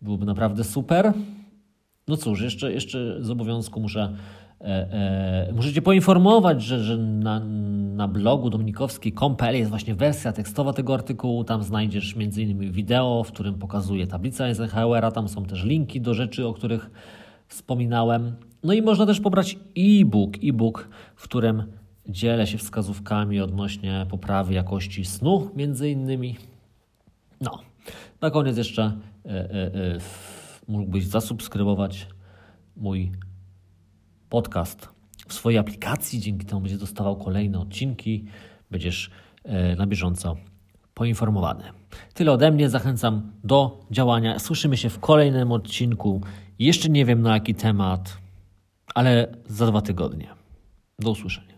[0.03, 1.13] Byłoby naprawdę super.
[2.09, 4.17] No cóż, jeszcze, jeszcze z obowiązku muszę
[5.53, 7.41] możecie poinformować, że, że na,
[7.95, 11.45] na blogu dominikowskiej.pl jest właśnie wersja tekstowa tego artykułu.
[11.45, 12.73] Tam znajdziesz m.in.
[12.73, 15.11] wideo, w którym pokazuje tablicę Eisenhowera.
[15.11, 16.91] Tam są też linki do rzeczy, o których
[17.49, 18.37] wspominałem.
[18.65, 21.63] No i można też pobrać e-book, e-book, w którym
[22.09, 26.37] dzielę się wskazówkami odnośnie poprawy jakości snu, między innymi.
[27.41, 27.59] No,
[28.21, 28.83] na koniec jeszcze
[29.27, 29.99] e, e, e
[30.69, 32.07] mógłbyś zasubskrybować
[32.77, 33.13] mój
[34.31, 34.89] podcast
[35.29, 36.21] w swojej aplikacji.
[36.21, 38.25] Dzięki temu będziesz dostawał kolejne odcinki,
[38.71, 39.11] będziesz
[39.45, 40.37] e, na bieżąco
[40.95, 41.65] poinformowany.
[42.15, 42.69] Tyle ode mnie.
[42.69, 44.39] Zachęcam do działania.
[44.39, 46.21] Słyszymy się w kolejnym odcinku.
[46.59, 48.19] Jeszcze nie wiem na jaki temat,
[48.95, 50.29] ale za dwa tygodnie.
[50.99, 51.50] Do usłyszenia.